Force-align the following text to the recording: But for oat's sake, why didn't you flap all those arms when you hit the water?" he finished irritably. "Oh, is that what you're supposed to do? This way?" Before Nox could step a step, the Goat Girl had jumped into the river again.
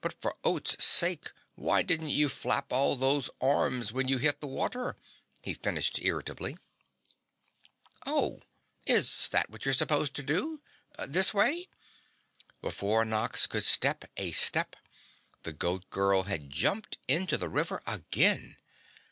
But 0.00 0.20
for 0.20 0.34
oat's 0.42 0.84
sake, 0.84 1.30
why 1.54 1.82
didn't 1.82 2.08
you 2.08 2.28
flap 2.28 2.72
all 2.72 2.96
those 2.96 3.30
arms 3.40 3.92
when 3.92 4.08
you 4.08 4.18
hit 4.18 4.40
the 4.40 4.48
water?" 4.48 4.96
he 5.40 5.54
finished 5.54 6.00
irritably. 6.02 6.56
"Oh, 8.04 8.42
is 8.86 9.28
that 9.30 9.50
what 9.50 9.64
you're 9.64 9.72
supposed 9.72 10.14
to 10.14 10.24
do? 10.24 10.60
This 11.06 11.32
way?" 11.32 11.68
Before 12.60 13.04
Nox 13.04 13.46
could 13.46 13.62
step 13.62 14.06
a 14.16 14.32
step, 14.32 14.74
the 15.44 15.52
Goat 15.52 15.88
Girl 15.90 16.24
had 16.24 16.50
jumped 16.50 16.98
into 17.06 17.38
the 17.38 17.48
river 17.48 17.84
again. 17.86 18.56